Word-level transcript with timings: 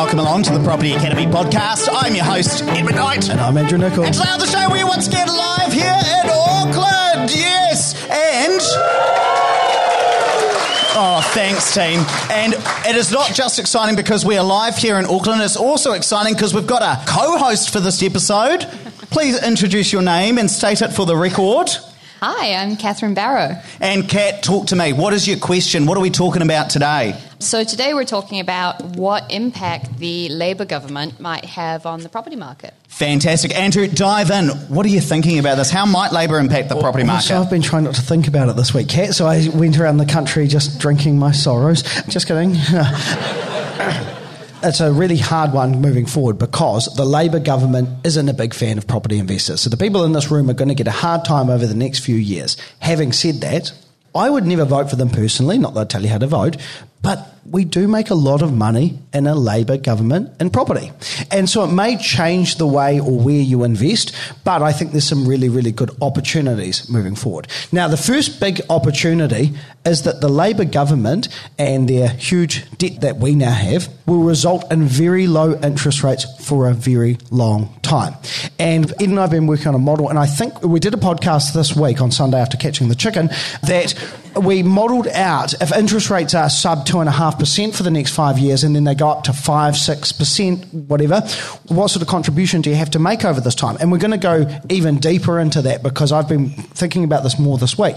welcome 0.00 0.18
along 0.18 0.42
to 0.42 0.50
the 0.50 0.64
Property 0.64 0.92
Academy 0.92 1.26
podcast. 1.26 1.86
I'm 1.92 2.14
your 2.14 2.24
host, 2.24 2.62
Ed 2.62 2.86
McKnight. 2.86 3.28
And 3.28 3.38
I'm 3.38 3.58
Andrew 3.58 3.76
Nicol. 3.76 4.02
And 4.02 4.14
today 4.14 4.30
on 4.30 4.38
the 4.38 4.46
show, 4.46 4.72
we 4.72 4.80
are 4.80 4.86
once 4.86 5.06
again 5.06 5.28
live 5.28 5.70
here 5.70 5.92
in 5.92 6.30
Auckland. 6.30 7.30
Yes. 7.30 7.94
And. 8.08 8.62
Oh, 10.96 11.20
thanks, 11.34 11.74
team. 11.74 12.00
And 12.30 12.54
it 12.88 12.96
is 12.96 13.12
not 13.12 13.34
just 13.34 13.58
exciting 13.58 13.94
because 13.94 14.24
we 14.24 14.38
are 14.38 14.42
live 14.42 14.78
here 14.78 14.98
in 14.98 15.04
Auckland, 15.04 15.42
it's 15.42 15.58
also 15.58 15.92
exciting 15.92 16.32
because 16.32 16.54
we've 16.54 16.66
got 16.66 16.80
a 16.80 17.04
co 17.06 17.36
host 17.36 17.68
for 17.70 17.80
this 17.80 18.02
episode. 18.02 18.60
Please 19.10 19.42
introduce 19.42 19.92
your 19.92 20.00
name 20.00 20.38
and 20.38 20.50
state 20.50 20.80
it 20.80 20.94
for 20.94 21.04
the 21.04 21.14
record. 21.14 21.68
Hi, 22.22 22.54
I'm 22.54 22.78
Katherine 22.78 23.12
Barrow. 23.12 23.60
And 23.80 24.08
Kat, 24.08 24.42
talk 24.42 24.68
to 24.68 24.76
me. 24.76 24.94
What 24.94 25.12
is 25.12 25.28
your 25.28 25.38
question? 25.38 25.84
What 25.84 25.98
are 25.98 26.02
we 26.02 26.08
talking 26.10 26.40
about 26.40 26.70
today? 26.70 27.20
So, 27.40 27.64
today 27.64 27.94
we're 27.94 28.04
talking 28.04 28.38
about 28.38 28.82
what 28.82 29.32
impact 29.32 29.96
the 29.96 30.28
Labour 30.28 30.66
government 30.66 31.20
might 31.20 31.46
have 31.46 31.86
on 31.86 32.02
the 32.02 32.10
property 32.10 32.36
market. 32.36 32.74
Fantastic. 32.88 33.56
Andrew, 33.56 33.86
dive 33.86 34.30
in. 34.30 34.48
What 34.68 34.84
are 34.84 34.90
you 34.90 35.00
thinking 35.00 35.38
about 35.38 35.54
this? 35.54 35.70
How 35.70 35.86
might 35.86 36.12
Labour 36.12 36.38
impact 36.38 36.68
the 36.68 36.78
property 36.78 37.02
market? 37.02 37.28
So 37.28 37.40
I've 37.40 37.48
been 37.48 37.62
trying 37.62 37.84
not 37.84 37.94
to 37.94 38.02
think 38.02 38.28
about 38.28 38.50
it 38.50 38.56
this 38.56 38.74
week, 38.74 38.90
Kat. 38.90 39.14
So 39.14 39.26
I 39.26 39.48
went 39.54 39.78
around 39.78 39.96
the 39.96 40.04
country 40.04 40.46
just 40.48 40.78
drinking 40.80 41.18
my 41.18 41.32
sorrows. 41.32 41.82
Just 42.08 42.28
kidding. 42.28 42.50
it's 44.62 44.80
a 44.80 44.92
really 44.92 45.16
hard 45.16 45.54
one 45.54 45.80
moving 45.80 46.04
forward 46.04 46.36
because 46.36 46.94
the 46.94 47.06
Labour 47.06 47.40
government 47.40 48.04
isn't 48.04 48.28
a 48.28 48.34
big 48.34 48.52
fan 48.52 48.76
of 48.76 48.86
property 48.86 49.18
investors. 49.18 49.62
So 49.62 49.70
the 49.70 49.78
people 49.78 50.04
in 50.04 50.12
this 50.12 50.30
room 50.30 50.50
are 50.50 50.54
going 50.54 50.68
to 50.68 50.74
get 50.74 50.88
a 50.88 50.92
hard 50.92 51.24
time 51.24 51.48
over 51.48 51.66
the 51.66 51.74
next 51.74 52.00
few 52.00 52.16
years. 52.16 52.58
Having 52.80 53.12
said 53.12 53.36
that, 53.36 53.72
I 54.14 54.28
would 54.28 54.44
never 54.44 54.64
vote 54.64 54.90
for 54.90 54.96
them 54.96 55.08
personally, 55.08 55.56
not 55.56 55.74
that 55.74 55.80
I'd 55.80 55.90
tell 55.90 56.02
you 56.02 56.08
how 56.08 56.18
to 56.18 56.26
vote, 56.26 56.56
but 57.02 57.26
we 57.50 57.64
do 57.64 57.88
make 57.88 58.10
a 58.10 58.14
lot 58.14 58.42
of 58.42 58.52
money 58.52 58.98
in 59.12 59.26
a 59.26 59.34
Labour 59.34 59.76
government 59.76 60.30
and 60.38 60.52
property. 60.52 60.92
And 61.30 61.48
so 61.48 61.64
it 61.64 61.72
may 61.72 61.96
change 61.96 62.56
the 62.56 62.66
way 62.66 63.00
or 63.00 63.18
where 63.18 63.40
you 63.40 63.64
invest, 63.64 64.14
but 64.44 64.62
I 64.62 64.72
think 64.72 64.92
there's 64.92 65.08
some 65.08 65.26
really, 65.26 65.48
really 65.48 65.72
good 65.72 65.90
opportunities 66.00 66.88
moving 66.88 67.16
forward. 67.16 67.48
Now, 67.72 67.88
the 67.88 67.96
first 67.96 68.40
big 68.40 68.60
opportunity 68.68 69.52
is 69.84 70.02
that 70.02 70.20
the 70.20 70.28
Labour 70.28 70.64
government 70.64 71.28
and 71.58 71.88
their 71.88 72.08
huge 72.08 72.70
debt 72.76 73.00
that 73.00 73.16
we 73.16 73.34
now 73.34 73.52
have 73.52 73.88
will 74.06 74.22
result 74.22 74.70
in 74.70 74.84
very 74.84 75.26
low 75.26 75.58
interest 75.60 76.02
rates 76.02 76.26
for 76.46 76.68
a 76.68 76.74
very 76.74 77.18
long 77.30 77.74
time. 77.82 78.14
And 78.58 78.92
Ed 78.92 79.08
and 79.08 79.18
I 79.18 79.22
have 79.22 79.30
been 79.30 79.46
working 79.46 79.68
on 79.68 79.74
a 79.74 79.78
model, 79.78 80.08
and 80.08 80.18
I 80.18 80.26
think 80.26 80.62
we 80.62 80.78
did 80.78 80.94
a 80.94 80.98
podcast 80.98 81.54
this 81.54 81.74
week 81.74 82.00
on 82.00 82.10
Sunday 82.10 82.38
after 82.38 82.56
catching 82.56 82.88
the 82.88 82.94
chicken 82.94 83.28
that 83.62 83.94
we 84.40 84.62
modelled 84.62 85.08
out 85.08 85.54
if 85.60 85.72
interest 85.76 86.10
rates 86.10 86.34
are 86.34 86.48
sub 86.48 86.86
2.5% 86.86 87.74
for 87.74 87.82
the 87.82 87.90
next 87.90 88.12
five 88.12 88.38
years 88.38 88.64
and 88.64 88.74
then 88.74 88.84
they 88.84 88.94
go 88.94 89.08
up 89.08 89.24
to 89.24 89.32
5 89.32 89.74
6%, 89.74 90.74
whatever, 90.88 91.20
what 91.68 91.88
sort 91.88 92.02
of 92.02 92.08
contribution 92.08 92.60
do 92.60 92.70
you 92.70 92.76
have 92.76 92.90
to 92.90 92.98
make 92.98 93.24
over 93.24 93.40
this 93.40 93.54
time? 93.54 93.76
And 93.80 93.92
we're 93.92 93.98
going 93.98 94.10
to 94.12 94.18
go 94.18 94.46
even 94.68 94.98
deeper 94.98 95.38
into 95.38 95.62
that 95.62 95.82
because 95.82 96.12
I've 96.12 96.28
been 96.28 96.50
thinking 96.50 97.04
about 97.04 97.22
this 97.22 97.38
more 97.38 97.58
this 97.58 97.78
week. 97.78 97.96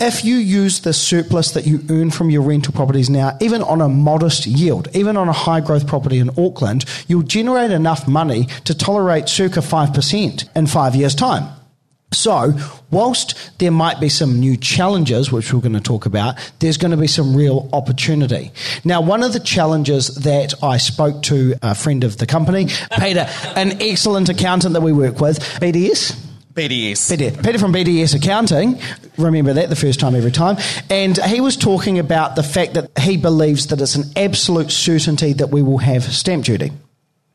If 0.00 0.24
you 0.24 0.36
use 0.36 0.80
the 0.80 0.92
surplus 0.92 1.52
that 1.52 1.66
you 1.66 1.80
earn 1.90 2.10
from 2.10 2.30
your 2.30 2.42
rental 2.42 2.72
properties 2.72 3.10
now, 3.10 3.36
even 3.40 3.62
on 3.62 3.80
a 3.80 3.88
modest 3.88 4.46
yield, 4.46 4.88
even 4.94 5.16
on 5.16 5.28
a 5.28 5.32
high 5.32 5.60
growth 5.60 5.86
property 5.86 6.18
in 6.18 6.30
Auckland, 6.38 6.84
you'll 7.06 7.22
generate 7.22 7.70
enough 7.70 8.08
money 8.08 8.46
to 8.64 8.74
tolerate 8.74 9.28
circa 9.28 9.60
5% 9.60 10.48
in 10.56 10.66
five 10.66 10.94
years' 10.94 11.14
time. 11.14 11.55
So, 12.16 12.54
whilst 12.90 13.58
there 13.58 13.70
might 13.70 14.00
be 14.00 14.08
some 14.08 14.40
new 14.40 14.56
challenges, 14.56 15.30
which 15.30 15.52
we're 15.52 15.60
going 15.60 15.74
to 15.74 15.80
talk 15.80 16.06
about, 16.06 16.36
there's 16.60 16.78
going 16.78 16.92
to 16.92 16.96
be 16.96 17.06
some 17.06 17.36
real 17.36 17.68
opportunity. 17.72 18.52
Now, 18.84 19.02
one 19.02 19.22
of 19.22 19.32
the 19.32 19.40
challenges 19.40 20.08
that 20.16 20.54
I 20.62 20.78
spoke 20.78 21.22
to 21.24 21.54
a 21.62 21.74
friend 21.74 22.04
of 22.04 22.16
the 22.16 22.26
company, 22.26 22.66
Peter, 22.98 23.28
an 23.54 23.82
excellent 23.82 24.28
accountant 24.28 24.72
that 24.72 24.80
we 24.80 24.92
work 24.92 25.20
with, 25.20 25.38
BDS. 25.60 26.18
BDS. 26.54 27.10
Peter, 27.10 27.42
Peter 27.42 27.58
from 27.58 27.74
BDS 27.74 28.14
Accounting, 28.14 28.80
remember 29.18 29.52
that 29.52 29.68
the 29.68 29.76
first 29.76 30.00
time 30.00 30.14
every 30.14 30.30
time. 30.30 30.56
And 30.88 31.18
he 31.18 31.42
was 31.42 31.54
talking 31.54 31.98
about 31.98 32.34
the 32.34 32.42
fact 32.42 32.74
that 32.74 32.98
he 32.98 33.18
believes 33.18 33.66
that 33.66 33.80
it's 33.82 33.94
an 33.94 34.04
absolute 34.16 34.70
certainty 34.70 35.34
that 35.34 35.50
we 35.50 35.62
will 35.62 35.78
have 35.78 36.02
stamp 36.04 36.46
duty. 36.46 36.72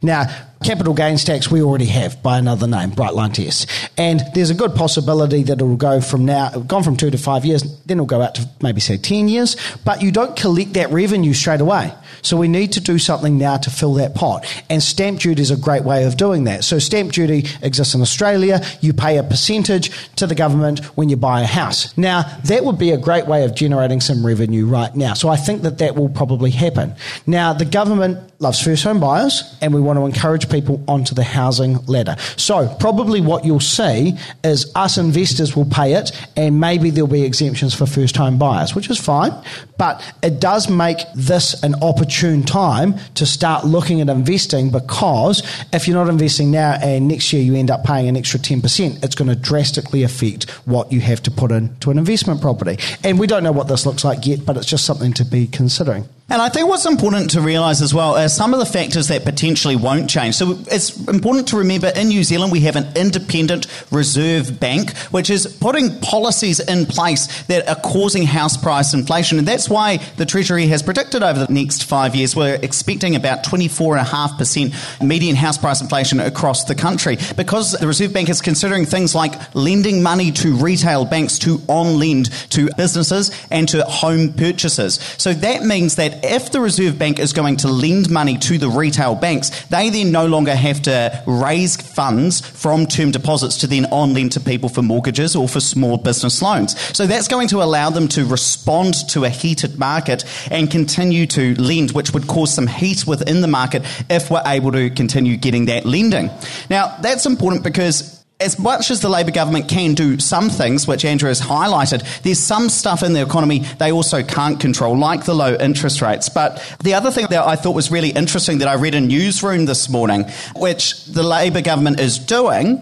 Now, 0.04 0.26
capital 0.64 0.94
gains 0.94 1.24
tax 1.24 1.52
we 1.52 1.62
already 1.62 1.86
have 1.86 2.24
by 2.24 2.40
another 2.40 2.68
name, 2.68 2.92
Brightline 2.92 3.34
test. 3.34 3.68
And 3.98 4.22
there's 4.34 4.50
a 4.50 4.56
good 4.56 4.74
possibility 4.74 5.44
that 5.44 5.62
it 5.62 5.64
will 5.64 5.76
go 5.76 6.02
from 6.02 6.26
now, 6.26 6.50
gone 6.50 6.84
from 6.84 6.98
two 6.98 7.12
to 7.12 7.18
five 7.18 7.46
years, 7.46 7.64
then 7.86 7.98
it'll 7.98 8.06
go 8.08 8.22
out 8.22 8.36
to 8.36 8.50
maybe 8.62 8.82
say 8.82 8.98
10 8.98 9.28
years, 9.28 9.56
but 9.86 10.02
you 10.02 10.12
don't 10.12 10.36
collect 10.36 10.74
that 10.74 10.92
revenue 10.92 11.34
straight 11.34 11.62
away. 11.62 11.94
So 12.24 12.38
we 12.38 12.48
need 12.48 12.74
to 12.74 12.82
do 12.82 13.00
something 13.00 13.38
now 13.38 13.58
to 13.58 13.70
fill 13.70 13.96
that 13.96 14.16
pot. 14.16 14.46
And 14.70 14.82
stamp 14.82 15.20
duty 15.20 15.42
is 15.42 15.52
a 15.52 15.58
great 15.58 15.84
way 15.84 16.06
of 16.06 16.18
doing 16.18 16.46
that. 16.46 16.64
So 16.64 16.80
stamp 16.80 17.12
duty 17.12 17.48
exists 17.62 17.96
in 17.96 18.02
Australia. 18.02 18.62
You 18.82 18.94
pay 18.94 19.18
a 19.18 19.24
percentage 19.24 19.92
to 20.18 20.28
the 20.28 20.36
government 20.36 20.84
when 20.98 21.10
you 21.10 21.18
buy 21.18 21.42
a 21.42 21.46
house. 21.46 21.96
Now, 21.98 22.24
that 22.46 22.64
would 22.66 22.78
be 22.78 22.92
a 22.92 22.98
great 22.98 23.28
way 23.28 23.44
of 23.44 23.56
generating 23.56 24.02
some 24.02 24.26
revenue 24.26 24.66
right 24.66 24.96
now. 24.96 25.14
So 25.14 25.30
I 25.30 25.36
think 25.36 25.64
that 25.64 25.80
that 25.80 25.96
will 25.96 26.10
probably 26.10 26.52
happen. 26.52 26.96
Now, 27.26 27.54
the 27.54 27.66
government 27.66 28.31
loves 28.41 28.62
first 28.62 28.84
home 28.84 29.00
buyers 29.00 29.56
and 29.62 29.74
we 29.74 29.79
want 29.79 29.97
to 29.97 30.06
encourage 30.06 30.50
people 30.50 30.84
onto 30.88 31.13
the 31.13 31.24
housing 31.24 31.78
ladder. 31.85 32.16
So 32.38 32.68
probably 32.79 33.22
what 33.22 33.46
you'll 33.46 33.59
see 33.59 34.18
is 34.44 34.72
us 34.75 34.97
investors 34.97 35.56
will 35.56 35.66
pay 35.66 35.94
it 35.94 36.12
and 36.35 36.59
maybe 36.59 36.90
there'll 36.90 37.07
be 37.07 37.24
exemptions 37.24 37.74
for 37.74 37.85
first 37.85 38.18
home 38.18 38.38
buyers, 38.38 38.75
which 38.75 38.90
is 38.90 39.00
fine, 39.00 39.31
but 39.78 40.02
it 40.24 40.40
does 40.40 40.69
make 40.69 40.97
this 41.16 41.62
an 41.63 41.75
opportune 41.84 42.44
time 42.44 42.96
to 43.16 43.25
start 43.25 43.66
looking 43.66 44.02
at 44.02 44.09
investing 44.09 44.72
because 44.72 45.44
if 45.72 45.88
you're 45.88 45.97
not 45.97 46.09
investing 46.09 46.52
now 46.52 46.73
and 46.81 47.08
next 47.08 47.31
year 47.31 47.44
you 47.44 47.56
end 47.56 47.69
up 47.69 47.84
paying 47.84 48.08
an 48.08 48.18
extra 48.18 48.40
10%, 48.40 49.03
it's 49.03 49.16
going 49.16 49.29
to 49.29 49.35
drastically 49.35 50.03
affect 50.03 50.50
what 50.66 50.91
you 50.91 51.00
have 51.00 51.22
to 51.22 51.31
put 51.31 51.52
into 51.52 51.91
an 51.91 51.97
investment 52.00 52.41
property. 52.41 52.78
And 53.03 53.19
we 53.19 53.28
don't 53.28 53.44
know 53.44 53.52
what 53.52 53.68
this 53.68 53.85
looks 53.85 54.03
like 54.03 54.25
yet, 54.25 54.46
but 54.46 54.58
it's 54.58 54.66
just 54.66 54.85
something 54.85 55.13
to 55.13 55.25
be 55.25 55.46
considering. 55.46 56.08
And 56.31 56.42
I 56.42 56.47
think 56.47 56.69
what's 56.69 56.86
important 56.86 57.31
to 57.31 57.42
realise 57.42 57.81
as 57.81 57.94
well 57.94 58.16
are 58.16 58.30
some 58.30 58.53
of 58.53 58.59
the 58.62 58.66
factors 58.66 59.09
that 59.09 59.25
potentially 59.25 59.75
won't 59.75 60.09
change. 60.09 60.36
So 60.36 60.58
it's 60.68 60.97
important 61.08 61.50
to 61.50 61.58
remember 61.58 61.92
in 61.94 62.08
New 62.08 62.24
Zealand 62.24 62.53
we 62.53 62.62
have 62.62 62.78
an 62.78 62.88
independent 62.96 63.68
reserve 63.92 64.58
bank, 64.58 64.96
which 65.12 65.30
is 65.30 65.46
putting 65.59 66.00
policies 66.00 66.62
in 66.62 66.86
place 66.86 67.44
that 67.44 67.68
are 67.68 67.75
causing 67.75 68.24
house 68.24 68.56
price 68.56 68.94
inflation. 68.94 69.40
And 69.40 69.47
that's 69.47 69.70
why 69.70 69.97
the 70.16 70.25
Treasury 70.25 70.68
has 70.68 70.81
predicted 70.81 71.22
over 71.22 71.46
the 71.46 71.53
next 71.53 71.84
five 71.84 72.16
years 72.16 72.34
we're 72.34 72.58
expecting 72.62 73.18
about 73.18 73.44
24.5% 73.44 75.06
median 75.06 75.36
house 75.36 75.58
price 75.58 75.81
inflation 75.81 76.22
across 76.22 76.64
the 76.64 76.75
country 76.75 77.18
because 77.36 77.74
the 77.74 77.88
Reserve 77.88 78.14
Bank 78.14 78.30
is 78.30 78.40
considering 78.40 78.86
things 78.86 79.14
like 79.14 79.53
lending 79.53 80.02
money 80.02 80.31
to 80.31 80.56
retail 80.56 81.03
banks 81.03 81.40
to 81.40 81.62
on 81.68 82.00
lend 82.00 82.31
to 82.52 82.70
businesses 82.78 83.31
and 83.52 83.68
to 83.68 83.84
home 83.84 84.31
purchases. 84.31 84.96
So 85.18 85.34
that 85.34 85.64
means 85.64 85.97
that 85.97 86.21
if 86.24 86.52
the 86.52 86.62
Reserve 86.62 86.98
Bank 86.98 87.20
is 87.20 87.34
going 87.34 87.58
to 87.58 87.68
lend 87.68 88.09
money 88.09 88.38
to 88.38 88.58
the 88.58 88.70
retail 88.70 89.16
banks, 89.16 89.66
they 89.66 89.90
then 89.90 90.12
no 90.12 90.26
longer 90.26 90.56
have 90.56 90.82
to 90.84 91.24
raise 91.26 91.76
funds 91.76 92.42
from 92.42 92.86
term 92.86 93.12
deposits 93.12 93.58
to 93.58 93.68
then 93.68 93.86
on 93.86 94.14
lend 94.14 94.34
to 94.34 94.40
people 94.40 94.70
for 94.70 94.82
mortgages 94.82 95.36
or 95.36 95.48
for 95.48 95.59
small 95.59 95.98
business 95.98 96.42
loans. 96.42 96.80
So 96.96 97.08
that's 97.08 97.28
going 97.28 97.48
to 97.50 97.62
allow 97.62 97.90
them 97.90 98.08
to 98.09 98.26
respond 98.26 99.09
to 99.09 99.24
a 99.24 99.30
heated 99.30 99.80
market 99.80 100.24
and 100.52 100.70
continue 100.70 101.26
to 101.28 101.56
lend, 101.56 101.92
which 101.92 102.14
would 102.14 102.28
cause 102.28 102.53
some 102.53 102.68
heat 102.68 103.06
within 103.08 103.42
the 103.42 103.48
market 103.48 103.84
if 104.09 104.30
we're 104.30 104.44
able 104.46 104.72
to 104.72 104.90
continue 104.90 105.38
getting 105.38 105.66
that 105.66 105.86
lending. 105.86 106.30
Now, 106.70 106.98
that's 107.02 107.26
important 107.26 107.64
because 107.64 108.21
as 108.41 108.59
much 108.59 108.91
as 108.91 109.02
the 109.02 109.09
Labour 109.09 109.31
government 109.31 109.69
can 109.69 109.94
do 109.94 110.19
some 110.19 110.50
things, 110.50 110.88
which 110.88 111.06
Andrew 111.06 111.28
has 111.28 111.40
highlighted, 111.40 112.03
there's 112.23 112.40
some 112.40 112.70
stuff 112.70 113.03
in 113.03 113.14
the 113.14 113.22
economy 113.22 113.59
they 113.79 113.91
also 113.91 114.23
can't 114.23 114.59
control, 114.59 114.97
like 114.97 115.26
the 115.26 115.35
low 115.35 115.55
interest 115.55 116.02
rates. 116.02 116.29
But 116.29 116.61
the 116.84 116.96
other 116.96 117.11
thing 117.11 117.28
that 117.29 117.46
I 117.46 117.55
thought 117.55 117.76
was 117.76 117.91
really 117.91 118.09
interesting 118.09 118.58
that 118.59 118.67
I 118.67 118.73
read 118.73 118.96
in 118.96 119.08
Newsroom 119.08 119.66
this 119.66 119.90
morning, 119.90 120.26
which 120.55 121.05
the 121.05 121.23
Labour 121.23 121.61
government 121.61 121.99
is 121.99 122.17
doing, 122.17 122.82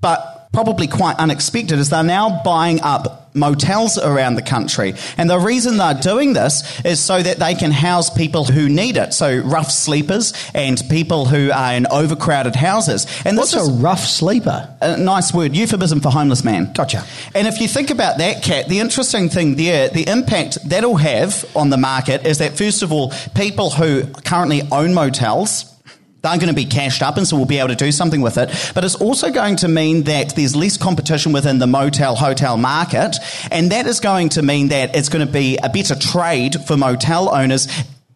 but 0.00 0.48
probably 0.52 0.86
quite 0.86 1.16
unexpected, 1.16 1.78
is 1.78 1.90
they're 1.90 2.02
now 2.02 2.42
buying 2.44 2.80
up 2.82 3.27
motels 3.38 3.98
around 3.98 4.34
the 4.34 4.42
country. 4.42 4.94
And 5.16 5.28
the 5.30 5.38
reason 5.38 5.76
they're 5.76 5.94
doing 5.94 6.32
this 6.32 6.80
is 6.84 7.00
so 7.00 7.22
that 7.22 7.38
they 7.38 7.54
can 7.54 7.70
house 7.70 8.10
people 8.10 8.44
who 8.44 8.68
need 8.68 8.96
it. 8.96 9.14
So 9.14 9.38
rough 9.38 9.70
sleepers 9.70 10.32
and 10.54 10.82
people 10.90 11.26
who 11.26 11.50
are 11.50 11.74
in 11.74 11.86
overcrowded 11.86 12.56
houses. 12.56 13.06
And 13.24 13.36
What's 13.36 13.54
a 13.54 13.64
rough 13.64 14.04
sleeper? 14.04 14.74
A 14.80 14.96
nice 14.96 15.32
word, 15.32 15.56
euphemism 15.56 16.00
for 16.00 16.10
homeless 16.10 16.44
man. 16.44 16.72
Gotcha. 16.72 17.04
And 17.34 17.46
if 17.46 17.60
you 17.60 17.68
think 17.68 17.90
about 17.90 18.18
that, 18.18 18.42
Kat, 18.42 18.68
the 18.68 18.80
interesting 18.80 19.28
thing 19.28 19.56
there, 19.56 19.88
the 19.88 20.08
impact 20.08 20.58
that'll 20.68 20.96
have 20.96 21.44
on 21.56 21.70
the 21.70 21.76
market 21.76 22.26
is 22.26 22.38
that 22.38 22.56
first 22.56 22.82
of 22.82 22.92
all, 22.92 23.12
people 23.34 23.70
who 23.70 24.06
currently 24.06 24.62
own 24.72 24.94
motels 24.94 25.74
they're 26.22 26.36
going 26.36 26.48
to 26.48 26.54
be 26.54 26.64
cashed 26.64 27.02
up, 27.02 27.16
and 27.16 27.26
so 27.26 27.36
we'll 27.36 27.46
be 27.46 27.58
able 27.58 27.68
to 27.68 27.76
do 27.76 27.92
something 27.92 28.20
with 28.20 28.38
it. 28.38 28.50
But 28.74 28.84
it's 28.84 28.96
also 28.96 29.30
going 29.30 29.56
to 29.56 29.68
mean 29.68 30.04
that 30.04 30.34
there's 30.34 30.56
less 30.56 30.76
competition 30.76 31.32
within 31.32 31.58
the 31.58 31.66
motel 31.66 32.16
hotel 32.16 32.56
market, 32.56 33.16
and 33.50 33.70
that 33.72 33.86
is 33.86 34.00
going 34.00 34.30
to 34.30 34.42
mean 34.42 34.68
that 34.68 34.96
it's 34.96 35.08
going 35.08 35.26
to 35.26 35.32
be 35.32 35.58
a 35.62 35.68
better 35.68 35.94
trade 35.94 36.56
for 36.66 36.76
motel 36.76 37.34
owners 37.34 37.68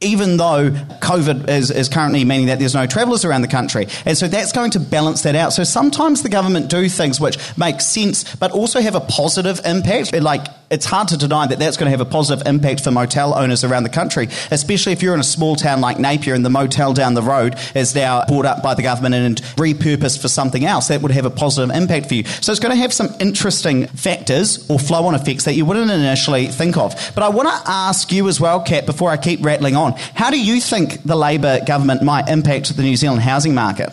even 0.03 0.37
though 0.37 0.71
COVID 0.71 1.49
is, 1.49 1.71
is 1.71 1.89
currently 1.89 2.25
meaning 2.25 2.47
that 2.47 2.59
there's 2.59 2.75
no 2.75 2.87
travellers 2.87 3.25
around 3.25 3.43
the 3.43 3.49
country. 3.49 3.87
And 4.05 4.19
so 4.19 4.29
that's 4.29 4.53
going 4.53 4.73
to 4.73 4.81
balance 4.81 5.23
that 5.23 5.37
out. 5.37 5.53
So 5.53 5.65
sometimes 5.65 6.23
the 6.23 6.29
government 6.29 6.69
do 6.69 6.89
things 6.89 7.21
which 7.21 7.39
make 7.57 7.81
sense, 7.81 8.35
but 8.37 8.51
also 8.51 8.81
have 8.81 8.95
a 8.95 9.01
positive 9.01 9.61
impact. 9.65 10.13
Like, 10.13 10.47
it's 10.73 10.87
hard 10.87 11.09
to 11.09 11.19
deny 11.19 11.47
that 11.47 11.59
that's 11.59 11.77
going 11.77 11.87
to 11.87 11.91
have 11.91 12.01
a 12.01 12.11
positive 12.11 12.47
impact 12.47 12.83
for 12.83 12.91
motel 12.91 13.35
owners 13.35 13.63
around 13.63 13.83
the 13.83 13.91
country, 13.91 14.29
especially 14.51 14.93
if 14.93 15.03
you're 15.03 15.15
in 15.15 15.21
a 15.21 15.25
small 15.25 15.55
town 15.55 15.83
like 15.83 15.99
Napier 15.99 16.35
and 16.35 16.45
the 16.45 16.51
motel 16.51 16.95
down 16.95 17.13
the 17.13 17.23
road 17.23 17.57
is 17.75 17.95
now 17.95 18.25
bought 18.25 18.47
up 18.47 18.63
by 18.63 18.75
the 18.75 18.83
government 18.83 19.15
and 19.15 19.43
repurposed 19.57 20.23
for 20.23 20.29
something 20.29 20.65
else. 20.65 20.89
That 20.89 21.03
would 21.03 21.11
have 21.11 21.27
a 21.27 21.31
positive 21.31 21.75
impact 21.77 22.07
for 22.07 22.15
you. 22.15 22.25
So 22.25 22.51
it's 22.51 22.61
going 22.61 22.75
to 22.75 22.81
have 22.81 22.93
some 22.93 23.11
interesting 23.21 23.87
factors 23.89 24.69
or 24.71 24.79
flow 24.79 25.05
on 25.05 25.15
effects 25.15 25.45
that 25.45 25.55
you 25.55 25.67
wouldn't 25.67 25.91
initially 25.91 26.47
think 26.47 26.79
of. 26.79 26.95
But 27.15 27.23
I 27.23 27.29
want 27.29 27.49
to 27.49 27.71
ask 27.71 28.11
you 28.11 28.27
as 28.29 28.41
well, 28.41 28.63
Kat, 28.63 28.87
before 28.87 29.11
I 29.11 29.19
keep 29.19 29.45
rattling 29.45 29.77
on, 29.77 29.93
how 30.15 30.31
do 30.31 30.41
you 30.41 30.59
think 30.61 31.03
the 31.03 31.17
Labour 31.17 31.61
government 31.67 32.03
might 32.03 32.29
impact 32.29 32.75
the 32.75 32.83
New 32.83 32.97
Zealand 32.97 33.21
housing 33.21 33.55
market? 33.55 33.93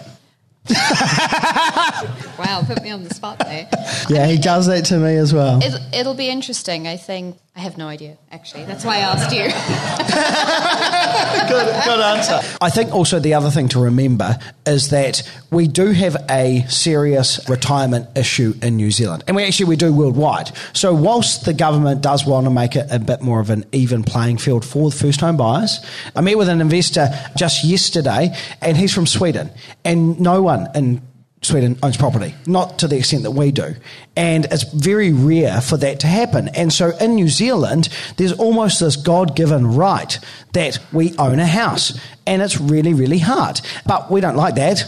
wow, 2.40 2.64
put 2.66 2.82
me 2.84 2.92
on 2.92 3.04
the 3.04 3.14
spot 3.14 3.40
there. 3.40 3.68
Yeah, 4.10 4.28
he 4.28 4.38
does 4.38 4.68
that 4.68 4.86
to 4.86 4.98
me 4.98 5.16
as 5.18 5.34
well. 5.34 5.60
It, 5.62 5.82
it'll 5.94 6.14
be 6.14 6.30
interesting. 6.30 6.88
I 6.88 6.98
think 6.98 7.38
I 7.56 7.62
have 7.62 7.78
no 7.78 7.88
idea. 7.88 8.18
Actually, 8.32 8.66
that's 8.66 8.86
why 8.86 8.98
I 8.98 9.00
asked 9.00 9.36
you. 9.36 9.44
good, 11.50 11.84
good 11.84 12.00
answer. 12.00 12.40
I 12.62 12.70
think 12.70 12.94
also 12.94 13.20
the 13.20 13.34
other 13.34 13.50
thing 13.50 13.68
to 13.70 13.80
remember 13.80 14.38
is 14.66 14.90
that 14.90 15.24
we 15.52 15.68
do 15.68 15.92
have 15.92 16.16
a 16.30 16.64
serious 16.70 17.50
retirement 17.50 18.08
issue 18.16 18.54
in 18.62 18.78
New 18.78 18.92
Zealand, 18.92 19.24
and 19.28 19.36
we 19.36 19.44
actually 19.44 19.66
we 19.66 19.76
do 19.76 19.92
worldwide. 19.92 20.52
So 20.74 20.94
whilst 20.94 21.46
the 21.46 21.54
government 21.54 22.02
does 22.02 22.26
want 22.26 22.46
to 22.46 22.52
make 22.52 22.76
it 22.76 22.88
a 22.92 23.00
bit 23.00 23.22
more 23.22 23.40
of 23.40 23.50
an 23.50 23.66
even 23.72 24.04
playing 24.04 24.38
field 24.38 24.64
for 24.64 24.92
first 24.92 25.20
home 25.20 25.36
buyers, 25.36 25.80
I 26.16 26.22
met 26.22 26.38
with 26.38 26.50
an 26.50 26.62
investor 26.62 27.10
just 27.36 27.66
yesterday, 27.66 28.34
and 28.62 28.78
he's 28.78 28.94
from 28.94 29.08
Sweden, 29.08 29.50
and 29.84 30.20
no 30.20 30.42
one 30.42 30.70
in 30.76 31.02
Sweden 31.42 31.78
owns 31.82 31.96
property, 31.96 32.36
not 32.46 32.80
to 32.80 32.88
the 32.88 32.98
extent 32.98 33.24
that 33.24 33.32
we 33.32 33.52
do. 33.52 33.76
And 34.16 34.46
it's 34.46 34.64
very 34.64 35.14
rare 35.14 35.62
for 35.62 35.78
that 35.78 36.02
to 36.02 36.08
happen. 36.08 36.50
And 36.50 36.72
so 36.72 36.92
in 36.98 37.16
New 37.16 37.30
Zealand, 37.30 37.88
there's 38.18 38.34
almost 38.34 38.82
this 38.82 38.98
God 38.98 39.36
given 39.36 39.76
right 39.76 40.20
that 40.52 40.80
we 40.92 41.16
own 41.18 41.40
a 41.40 41.48
house. 41.48 41.98
And 42.28 42.42
it's 42.42 42.60
really, 42.60 42.94
really 42.94 43.20
hard. 43.20 43.62
But 43.86 44.12
we 44.12 44.20
don't 44.20 44.36
like 44.36 44.56
that. 44.56 44.84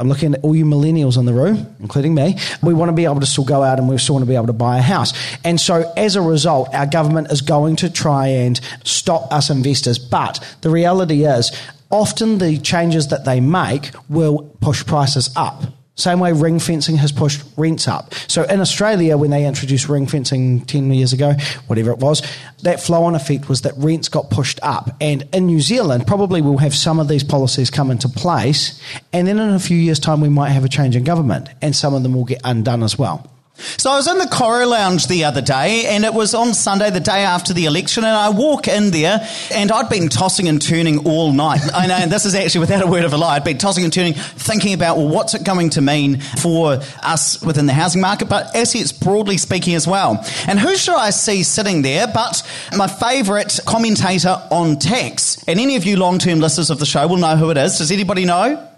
I'm 0.00 0.08
looking 0.08 0.34
at 0.34 0.42
all 0.42 0.56
you 0.56 0.64
millennials 0.64 1.16
in 1.16 1.26
the 1.26 1.32
room, 1.32 1.76
including 1.78 2.14
me. 2.14 2.36
We 2.60 2.74
want 2.74 2.88
to 2.88 2.92
be 2.92 3.04
able 3.04 3.20
to 3.20 3.26
still 3.26 3.44
go 3.44 3.62
out 3.62 3.78
and 3.78 3.88
we 3.88 3.96
still 3.98 4.16
want 4.16 4.24
to 4.24 4.28
be 4.28 4.34
able 4.34 4.48
to 4.48 4.52
buy 4.52 4.78
a 4.78 4.82
house. 4.82 5.12
And 5.44 5.60
so 5.60 5.92
as 5.96 6.16
a 6.16 6.20
result, 6.20 6.74
our 6.74 6.86
government 6.86 7.30
is 7.30 7.40
going 7.42 7.76
to 7.76 7.90
try 7.90 8.26
and 8.26 8.60
stop 8.82 9.32
us 9.32 9.50
investors. 9.50 10.00
But 10.00 10.44
the 10.62 10.70
reality 10.70 11.24
is, 11.24 11.52
often 11.90 12.38
the 12.38 12.58
changes 12.58 13.08
that 13.08 13.24
they 13.24 13.38
make 13.38 13.92
will 14.08 14.56
push 14.60 14.84
prices 14.84 15.30
up. 15.36 15.62
Same 15.94 16.20
way 16.20 16.32
ring 16.32 16.58
fencing 16.58 16.96
has 16.96 17.12
pushed 17.12 17.42
rents 17.56 17.86
up. 17.86 18.14
So 18.26 18.44
in 18.44 18.60
Australia, 18.60 19.16
when 19.16 19.30
they 19.30 19.44
introduced 19.44 19.88
ring 19.88 20.06
fencing 20.06 20.62
10 20.62 20.92
years 20.92 21.12
ago, 21.12 21.34
whatever 21.66 21.90
it 21.90 21.98
was, 21.98 22.22
that 22.62 22.82
flow 22.82 23.04
on 23.04 23.14
effect 23.14 23.48
was 23.48 23.62
that 23.62 23.74
rents 23.76 24.08
got 24.08 24.30
pushed 24.30 24.58
up. 24.62 24.96
And 25.00 25.28
in 25.34 25.46
New 25.46 25.60
Zealand, 25.60 26.06
probably 26.06 26.40
we'll 26.40 26.58
have 26.58 26.74
some 26.74 26.98
of 26.98 27.08
these 27.08 27.22
policies 27.22 27.70
come 27.70 27.90
into 27.90 28.08
place. 28.08 28.80
And 29.12 29.26
then 29.26 29.38
in 29.38 29.50
a 29.50 29.60
few 29.60 29.76
years' 29.76 30.00
time, 30.00 30.20
we 30.20 30.30
might 30.30 30.50
have 30.50 30.64
a 30.64 30.68
change 30.68 30.96
in 30.96 31.04
government 31.04 31.48
and 31.60 31.76
some 31.76 31.94
of 31.94 32.02
them 32.02 32.14
will 32.14 32.24
get 32.24 32.40
undone 32.42 32.82
as 32.82 32.98
well. 32.98 33.31
So 33.54 33.90
I 33.90 33.96
was 33.96 34.08
in 34.08 34.18
the 34.18 34.24
Koru 34.24 34.68
Lounge 34.68 35.08
the 35.08 35.24
other 35.24 35.42
day, 35.42 35.86
and 35.86 36.04
it 36.04 36.14
was 36.14 36.34
on 36.34 36.54
Sunday, 36.54 36.90
the 36.90 37.00
day 37.00 37.24
after 37.24 37.52
the 37.52 37.66
election, 37.66 38.02
and 38.02 38.14
I 38.14 38.30
walk 38.30 38.66
in 38.66 38.90
there, 38.92 39.28
and 39.52 39.70
I'd 39.70 39.88
been 39.88 40.08
tossing 40.08 40.48
and 40.48 40.60
turning 40.60 41.06
all 41.06 41.32
night. 41.32 41.60
I 41.74 41.86
know, 41.86 41.94
and 41.94 42.10
this 42.10 42.24
is 42.24 42.34
actually 42.34 42.60
without 42.60 42.82
a 42.82 42.86
word 42.86 43.04
of 43.04 43.12
a 43.12 43.16
lie. 43.16 43.36
I'd 43.36 43.44
been 43.44 43.58
tossing 43.58 43.84
and 43.84 43.92
turning, 43.92 44.14
thinking 44.14 44.72
about, 44.72 44.96
well, 44.96 45.08
what's 45.08 45.34
it 45.34 45.44
going 45.44 45.70
to 45.70 45.80
mean 45.80 46.20
for 46.20 46.80
us 47.02 47.42
within 47.42 47.66
the 47.66 47.72
housing 47.72 48.00
market, 48.00 48.28
but 48.28 48.54
assets 48.56 48.92
broadly 48.92 49.36
speaking 49.36 49.74
as 49.74 49.86
well. 49.86 50.24
And 50.48 50.58
who 50.58 50.74
should 50.76 50.96
I 50.96 51.10
see 51.10 51.42
sitting 51.42 51.82
there 51.82 52.06
but 52.06 52.42
my 52.76 52.86
favourite 52.86 53.60
commentator 53.66 54.40
on 54.50 54.78
tax? 54.78 55.42
And 55.46 55.60
any 55.60 55.76
of 55.76 55.84
you 55.84 55.96
long-term 55.96 56.40
listeners 56.40 56.70
of 56.70 56.78
the 56.78 56.86
show 56.86 57.06
will 57.06 57.18
know 57.18 57.36
who 57.36 57.50
it 57.50 57.56
is. 57.56 57.78
Does 57.78 57.92
anybody 57.92 58.24
know? 58.24 58.68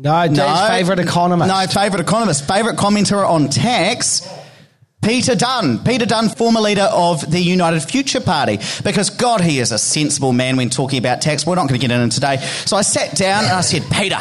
No, 0.00 0.28
Dave's 0.28 0.68
favourite 0.68 1.00
economist. 1.00 1.48
No, 1.48 1.66
favourite 1.66 2.00
economist. 2.00 2.46
Favourite 2.46 2.78
commenter 2.78 3.28
on 3.28 3.48
tax. 3.48 4.22
Peter 5.02 5.34
Dunne. 5.34 5.82
Peter 5.82 6.06
Dunne, 6.06 6.28
former 6.28 6.60
leader 6.60 6.88
of 6.92 7.28
the 7.28 7.40
United 7.40 7.80
Future 7.80 8.20
Party. 8.20 8.60
Because, 8.84 9.10
God, 9.10 9.40
he 9.40 9.58
is 9.58 9.72
a 9.72 9.78
sensible 9.78 10.32
man 10.32 10.56
when 10.56 10.70
talking 10.70 11.00
about 11.00 11.20
tax. 11.20 11.44
We're 11.44 11.56
not 11.56 11.68
going 11.68 11.80
to 11.80 11.84
get 11.84 11.90
into 11.90 12.14
today. 12.14 12.36
So 12.64 12.76
I 12.76 12.82
sat 12.82 13.16
down 13.16 13.42
and 13.42 13.52
I 13.52 13.60
said, 13.60 13.82
Peter, 13.90 14.18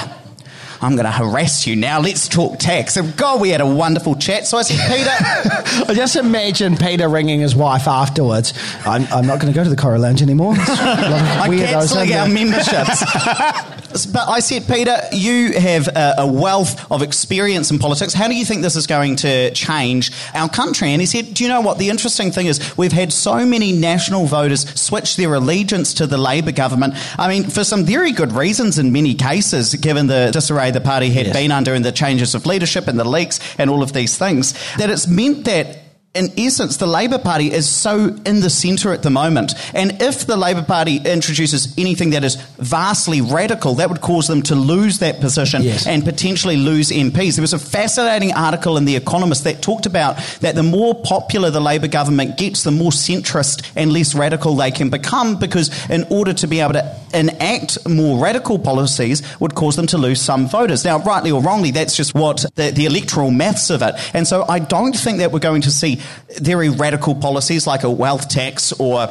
I'm 0.81 0.95
going 0.95 1.05
to 1.05 1.11
harass 1.11 1.67
you 1.67 1.75
now. 1.75 1.99
Let's 1.99 2.27
talk 2.27 2.57
tax. 2.57 2.97
And 2.97 3.15
God, 3.15 3.39
we 3.39 3.49
had 3.49 3.61
a 3.61 3.67
wonderful 3.67 4.15
chat. 4.15 4.47
So 4.47 4.57
I 4.57 4.63
said, 4.63 4.79
Peter. 4.89 5.85
I 5.91 5.93
just 5.95 6.15
imagine 6.15 6.77
Peter 6.77 7.07
ringing 7.07 7.39
his 7.39 7.55
wife 7.55 7.87
afterwards. 7.87 8.55
I'm, 8.83 9.05
I'm 9.13 9.27
not 9.27 9.39
going 9.39 9.53
to 9.53 9.55
go 9.55 9.63
to 9.63 9.69
the 9.69 9.75
Koru 9.75 9.99
Lounge 9.99 10.23
anymore. 10.23 10.55
I'm 10.57 11.55
cancelling 11.55 12.13
our 12.13 12.27
memberships. 12.27 13.03
but 14.05 14.27
I 14.27 14.39
said, 14.39 14.67
Peter, 14.67 14.97
you 15.11 15.53
have 15.59 15.87
a, 15.87 16.15
a, 16.19 16.27
wealth 16.27 16.91
of 16.91 17.01
experience 17.01 17.71
in 17.71 17.79
politics. 17.79 18.13
How 18.13 18.27
do 18.27 18.35
you 18.35 18.45
think 18.45 18.61
this 18.61 18.75
is 18.75 18.87
going 18.87 19.15
to 19.17 19.51
change 19.51 20.11
our 20.33 20.49
country? 20.49 20.89
And 20.89 21.01
he 21.01 21.05
said, 21.05 21.33
Do 21.33 21.43
you 21.43 21.49
know 21.49 21.61
what? 21.61 21.77
The 21.77 21.89
interesting 21.89 22.31
thing 22.31 22.47
is, 22.47 22.77
we've 22.77 22.91
had 22.91 23.11
so 23.11 23.45
many 23.45 23.71
national 23.71 24.25
voters 24.25 24.69
switch 24.79 25.15
their 25.15 25.33
allegiance 25.33 25.93
to 25.95 26.07
the 26.07 26.17
Labour 26.17 26.51
government. 26.51 26.95
I 27.17 27.27
mean, 27.27 27.49
for 27.49 27.63
some 27.63 27.85
very 27.85 28.11
good 28.11 28.33
reasons 28.33 28.77
in 28.77 28.91
many 28.91 29.13
cases, 29.15 29.73
given 29.75 30.07
the 30.07 30.29
disarray 30.31 30.71
the 30.71 30.81
party 30.81 31.09
had 31.09 31.27
yes. 31.27 31.35
been 31.35 31.51
under 31.51 31.73
and 31.73 31.83
the 31.83 31.91
changes 31.91 32.35
of 32.35 32.45
leadership 32.45 32.87
and 32.87 32.99
the 32.99 33.05
leaks 33.05 33.39
and 33.57 33.69
all 33.69 33.81
of 33.81 33.93
these 33.93 34.17
things, 34.17 34.53
that 34.77 34.89
it's 34.89 35.07
meant 35.07 35.45
that 35.45 35.86
in 36.17 36.33
essence, 36.37 36.77
the 36.77 36.87
Labour 36.87 37.19
Party 37.19 37.51
is 37.51 37.69
so 37.69 38.15
in 38.25 38.39
the 38.39 38.49
centre 38.49 38.91
at 38.91 39.03
the 39.03 39.09
moment. 39.09 39.53
And 39.73 40.01
if 40.01 40.25
the 40.25 40.35
Labour 40.35 40.63
Party 40.63 40.97
introduces 40.97 41.73
anything 41.77 42.09
that 42.11 42.23
is 42.23 42.35
vastly 42.57 43.21
radical, 43.21 43.75
that 43.75 43.89
would 43.89 44.01
cause 44.01 44.27
them 44.27 44.41
to 44.43 44.55
lose 44.55 44.99
that 44.99 45.19
position 45.19 45.61
yes. 45.61 45.85
and 45.85 46.03
potentially 46.03 46.57
lose 46.57 46.89
MPs. 46.89 47.35
There 47.35 47.43
was 47.43 47.53
a 47.53 47.59
fascinating 47.59 48.33
article 48.33 48.77
in 48.77 48.85
The 48.85 48.95
Economist 48.95 49.43
that 49.43 49.61
talked 49.61 49.85
about 49.85 50.17
that 50.41 50.55
the 50.55 50.63
more 50.63 50.95
popular 50.95 51.51
the 51.51 51.61
Labour 51.61 51.87
government 51.87 52.37
gets, 52.37 52.63
the 52.63 52.71
more 52.71 52.91
centrist 52.91 53.71
and 53.75 53.93
less 53.93 54.15
radical 54.15 54.55
they 54.55 54.71
can 54.71 54.89
become 54.89 55.37
because 55.39 55.69
in 55.89 56.03
order 56.09 56.33
to 56.33 56.47
be 56.47 56.59
able 56.59 56.73
to 56.73 56.95
enact 57.13 57.87
more 57.87 58.21
radical 58.21 58.59
policies 58.59 59.21
would 59.39 59.55
cause 59.55 59.75
them 59.75 59.87
to 59.87 59.97
lose 59.97 60.21
some 60.21 60.47
voters. 60.47 60.83
Now, 60.83 60.99
rightly 60.99 61.31
or 61.31 61.41
wrongly, 61.41 61.71
that's 61.71 61.95
just 61.95 62.15
what 62.15 62.45
the, 62.55 62.71
the 62.71 62.85
electoral 62.85 63.31
maths 63.31 63.69
of 63.69 63.81
it. 63.81 63.95
And 64.13 64.27
so 64.27 64.45
I 64.47 64.59
don't 64.59 64.95
think 64.95 65.19
that 65.19 65.31
we're 65.31 65.39
going 65.39 65.61
to 65.61 65.71
see 65.71 66.01
very 66.41 66.69
radical 66.69 67.15
policies 67.15 67.67
like 67.67 67.83
a 67.83 67.91
wealth 67.91 68.29
tax 68.29 68.73
or 68.73 69.09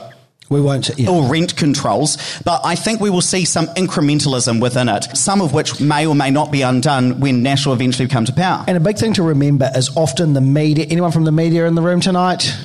we 0.49 0.61
won't, 0.61 0.91
yeah. 0.97 1.11
or 1.11 1.25
rent 1.25 1.57
controls, 1.57 2.19
but 2.45 2.61
I 2.65 2.76
think 2.76 3.00
we 3.00 3.11
will 3.11 3.21
see 3.21 3.45
some 3.45 3.67
incrementalism 3.69 4.62
within 4.62 4.88
it, 4.88 5.05
some 5.17 5.41
of 5.41 5.53
which 5.53 5.81
may 5.81 6.07
or 6.07 6.15
may 6.15 6.31
not 6.31 6.53
be 6.53 6.62
undone 6.62 7.19
when 7.19 7.43
National 7.43 7.75
eventually 7.75 8.09
come 8.09 8.25
to 8.26 8.33
power. 8.33 8.65
And 8.69 8.76
a 8.76 8.81
big 8.81 8.97
thing 8.97 9.12
to 9.15 9.25
remember 9.25 9.71
is 9.75 9.97
often 9.97 10.35
the 10.35 10.41
media. 10.41 10.87
Anyone 10.88 11.11
from 11.11 11.25
the 11.25 11.33
media 11.33 11.67
in 11.67 11.75
the 11.75 11.83
room 11.83 12.00
tonight? 12.00 12.57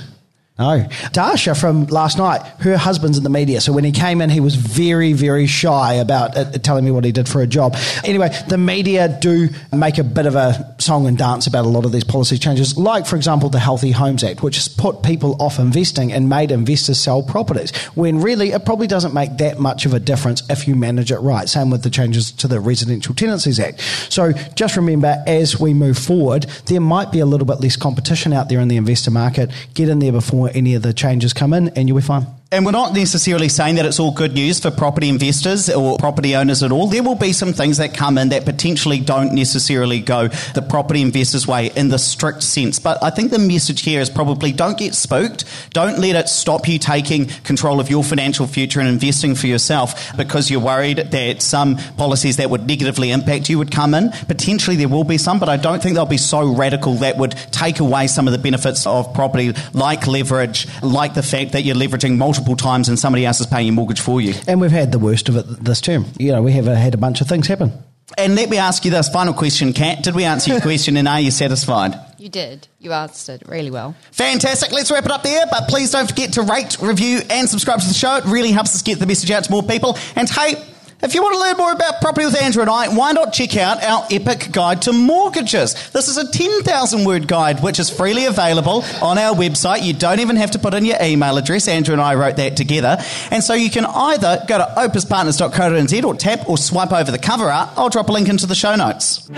No. 0.60 0.86
Dasha 1.12 1.56
from 1.56 1.88
last 1.88 2.20
night, 2.20 2.42
her 2.60 2.78
husband's 2.78 3.18
in 3.18 3.24
the 3.24 3.32
media. 3.32 3.62
So 3.62 3.74
when 3.74 3.84
he 3.84 3.92
came 3.92 4.22
in, 4.22 4.30
he 4.30 4.42
was 4.42 4.54
very, 4.54 5.14
very 5.14 5.48
shy 5.48 5.94
about 5.94 6.38
uh, 6.38 6.52
telling 6.60 6.86
me 6.86 6.92
what 6.92 7.04
he 7.04 7.12
did 7.12 7.28
for 7.28 7.42
a 7.42 7.48
job. 7.48 7.76
Anyway, 8.04 8.30
the 8.48 8.60
media 8.60 9.18
do 9.22 9.50
make 9.74 9.98
a 9.98 10.04
bit 10.04 10.28
of 10.28 10.36
a 10.36 10.76
song 10.78 11.08
and 11.08 11.18
dance 11.18 11.48
about 11.48 11.66
a 11.66 11.70
lot 11.70 11.86
of 11.86 11.92
these 11.92 12.04
policy 12.04 12.38
changes, 12.38 12.78
like, 12.78 13.08
for 13.08 13.16
example, 13.16 13.50
the 13.50 13.60
Healthy 13.60 13.90
Homes 13.90 14.24
Act, 14.24 14.44
which 14.44 14.58
has 14.58 14.68
put 14.68 15.02
people 15.02 15.36
off 15.42 15.58
investing 15.58 16.14
and 16.14 16.30
made 16.30 16.52
investors 16.52 17.00
sell 17.00 17.24
properties, 17.24 17.76
when 17.96 18.22
really 18.22 18.52
it 18.52 18.64
probably 18.64 18.88
doesn't 18.88 19.16
make 19.16 19.38
that 19.38 19.58
much 19.58 19.86
of 19.86 19.96
a 19.96 20.00
difference 20.00 20.44
if 20.50 20.68
you 20.68 20.76
manage 20.76 21.12
it 21.12 21.20
right. 21.20 21.50
Same 21.50 21.72
with 21.72 21.82
the 21.82 21.90
changes 21.90 22.32
to 22.34 22.48
the 22.48 22.60
Residential 22.60 23.16
Tenancies 23.16 23.60
Act. 23.60 23.80
So 24.10 24.34
just 24.54 24.76
remember, 24.76 25.24
as 25.26 25.60
we 25.60 25.74
move 25.74 25.98
forward, 25.98 26.44
there 26.66 26.82
might 26.82 27.12
be 27.12 27.20
a 27.20 27.26
little 27.26 27.48
bit 27.48 27.62
less 27.62 27.78
competition 27.78 28.32
out 28.32 28.50
there 28.50 28.60
in 28.60 28.68
the 28.68 28.78
investor 28.78 29.12
market. 29.12 29.50
Get 29.74 29.90
in 29.90 30.00
there 30.00 30.12
before 30.12 30.41
any 30.50 30.76
of 30.76 30.82
the 30.82 30.94
changes 30.94 31.34
come 31.34 31.54
in, 31.54 31.70
and 31.70 31.88
you'll 31.88 31.98
be 31.98 32.04
fine. 32.04 32.28
And 32.54 32.66
we're 32.66 32.74
not 32.74 32.94
necessarily 32.94 33.48
saying 33.48 33.76
that 33.76 33.86
it's 33.86 33.98
all 33.98 34.12
good 34.12 34.34
news 34.34 34.60
for 34.60 34.72
property 34.72 35.08
investors 35.08 35.70
or 35.70 35.98
property 35.98 36.36
owners 36.36 36.64
at 36.64 36.74
all. 36.74 36.88
There 36.88 37.02
will 37.02 37.16
be 37.16 37.32
some 37.32 37.54
things 37.54 37.78
that 37.78 37.94
come 37.94 38.18
in 38.18 38.28
that 38.30 38.44
potentially 38.44 39.00
don't 39.00 39.34
necessarily 39.34 40.02
go 40.02 40.28
the 40.28 40.62
property 40.62 41.02
investors' 41.02 41.48
way 41.48 41.72
in 41.78 41.88
the 41.88 41.98
strict 41.98 42.44
sense. 42.44 42.78
But 42.78 43.02
I 43.02 43.10
think 43.10 43.32
the 43.32 43.40
message 43.40 43.84
here 43.84 44.02
is 44.02 44.10
probably 44.10 44.52
don't 44.52 44.78
get 44.78 44.96
spooked. 44.96 45.46
Don't 45.70 46.00
let 46.00 46.18
it 46.18 46.28
stop 46.28 46.68
you 46.68 46.78
taking 46.78 47.28
control 47.46 47.80
of 47.80 47.90
your 47.90 48.04
financial 48.04 48.48
future 48.48 48.82
and 48.82 48.90
investing 48.90 49.34
for 49.34 49.48
yourself 49.48 50.12
because 50.18 50.52
you're 50.52 50.60
worried 50.60 50.98
that 50.98 51.42
some 51.42 51.78
policies 51.96 52.36
that 52.36 52.50
would 52.50 52.68
negatively 52.68 53.12
impact 53.12 53.48
you 53.48 53.60
would 53.60 53.72
come 53.72 53.94
in. 53.94 54.12
Potentially 54.28 54.76
there 54.76 54.90
will 54.90 55.06
be 55.06 55.18
some, 55.18 55.40
but 55.40 55.48
I 55.48 55.56
don't 55.56 55.82
think 55.82 55.96
they'll 55.96 56.06
be 56.06 56.18
so 56.18 56.54
radical 56.54 56.96
that 56.96 57.16
would 57.16 57.32
take 57.54 57.80
away 57.80 58.08
some 58.08 58.28
of 58.28 58.34
the 58.34 58.40
benefits 58.40 58.86
of 58.86 59.14
property, 59.14 59.54
like 59.72 60.06
leverage, 60.06 60.68
like 60.84 61.14
the 61.14 61.24
fact 61.24 61.54
that 61.54 61.64
you're 61.64 61.78
leveraging 61.78 62.18
multiple 62.18 62.41
multiple 62.42 62.56
times 62.56 62.90
and 62.90 62.98
somebody 62.98 63.26
else 63.26 63.40
is 63.40 63.48
paying 63.48 63.68
your 63.68 63.76
mortgage 63.76 64.02
for 64.02 64.20
you. 64.20 64.34
And 64.48 64.60
we've 64.60 64.72
had 64.72 64.92
the 64.92 65.00
worst 65.00 65.30
of 65.30 65.36
it 65.36 65.44
this 65.64 65.82
term. 65.82 66.06
You 66.18 66.32
know, 66.32 66.42
we 66.42 66.54
have 66.54 66.66
had 66.66 66.94
a 66.94 66.98
bunch 66.98 67.22
of 67.22 67.28
things 67.28 67.48
happen. 67.48 67.72
And 68.18 68.36
let 68.36 68.50
me 68.50 68.58
ask 68.58 68.84
you 68.84 68.92
this 68.92 69.08
final 69.08 69.34
question, 69.34 69.72
Kat. 69.72 70.04
Did 70.04 70.16
we 70.16 70.26
answer 70.26 70.52
your 70.52 70.62
question 70.70 70.98
and 70.98 71.08
are 71.08 71.22
you 71.22 71.32
satisfied? 71.32 71.96
You 72.18 72.30
did. 72.30 72.68
You 72.80 72.92
answered 72.94 73.44
really 73.48 73.72
well. 73.72 73.96
Fantastic. 74.12 74.72
Let's 74.72 74.92
wrap 74.92 75.06
it 75.06 75.12
up 75.12 75.24
there. 75.24 75.46
But 75.50 75.70
please 75.70 75.92
don't 75.92 76.08
forget 76.08 76.34
to 76.34 76.42
rate, 76.42 76.78
review, 76.82 77.22
and 77.30 77.48
subscribe 77.48 77.80
to 77.80 77.88
the 77.88 77.94
show. 77.94 78.18
It 78.18 78.26
really 78.26 78.52
helps 78.52 78.76
us 78.76 78.82
get 78.82 79.00
the 79.00 79.06
message 79.06 79.32
out 79.32 79.44
to 79.46 79.52
more 79.52 79.64
people. 79.64 79.98
And 80.16 80.30
hey, 80.30 80.56
if 81.04 81.16
you 81.16 81.22
want 81.22 81.34
to 81.34 81.40
learn 81.40 81.58
more 81.58 81.72
about 81.72 82.02
property 82.02 82.26
with 82.26 82.42
Andrew 82.42 82.62
and 82.62 82.70
I, 82.70 82.88
why 82.96 83.12
not 83.12 83.34
check 83.34 83.58
out 83.58 83.84
our 83.84 84.06
epic 84.12 84.52
guide 84.52 84.84
to 84.84 84.94
mortgages? 84.94 85.90
This 85.92 86.08
is 86.08 86.18
a 86.18 86.32
10,000 86.32 87.06
word 87.06 87.28
guide 87.28 87.64
which 87.64 87.80
is 87.80 87.90
freely 87.90 88.26
available 88.26 88.84
on 89.02 89.18
our 89.18 89.36
website. 89.36 89.84
You 89.84 89.94
don't 89.94 90.20
even 90.20 90.36
have 90.36 90.52
to 90.52 90.60
put 90.60 90.74
in 90.74 90.86
your 90.86 90.98
email 91.02 91.38
address. 91.38 91.68
Andrew 91.68 91.94
and 91.94 92.02
I 92.02 92.16
wrote 92.16 92.38
that 92.38 92.58
together. 92.58 92.98
And 93.32 93.44
so 93.44 93.54
you 93.54 93.70
can 93.70 93.86
either 93.86 94.44
go 94.48 94.58
to 94.58 94.74
opuspartners.co.nz 94.78 96.04
or 96.04 96.16
tap 96.16 96.48
or 96.50 96.58
swipe 96.58 96.92
over 96.92 97.12
the 97.12 97.20
cover 97.20 97.52
art. 97.52 97.70
I'll 97.78 97.90
drop 97.90 98.10
a 98.10 98.12
link 98.12 98.30
into 98.30 98.46
the 98.46 98.56
show 98.56 98.76
notes. 98.76 99.30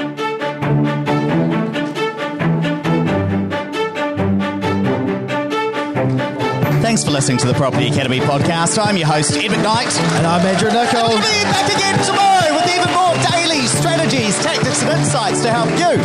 Thanks 6.93 7.03
for 7.03 7.09
listening 7.09 7.39
to 7.39 7.47
the 7.47 7.55
Property 7.55 7.87
Academy 7.87 8.19
podcast. 8.19 8.77
I'm 8.77 8.95
your 8.97 9.07
host, 9.07 9.31
Ed 9.31 9.49
McKnight. 9.49 9.99
And 10.15 10.27
I'm 10.27 10.45
Andrew 10.45 10.69
Nicol. 10.69 11.09
We'll 11.09 11.17
be 11.17 11.41
back 11.41 11.75
again 11.75 11.97
tomorrow 12.05 12.53
with 12.53 12.69
even 12.69 12.93
more 12.93 13.15
daily 13.31 13.65
strategies, 13.65 14.37
tactics, 14.43 14.83
and 14.83 14.99
insights 14.99 15.41
to 15.41 15.49
help 15.49 15.71
you 15.71 15.97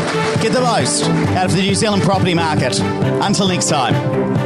get 0.42 0.54
the 0.54 0.62
most 0.62 1.04
out 1.36 1.44
of 1.44 1.52
the 1.52 1.60
New 1.60 1.74
Zealand 1.74 2.04
property 2.04 2.32
market. 2.32 2.80
Until 2.80 3.48
next 3.48 3.68
time. 3.68 4.37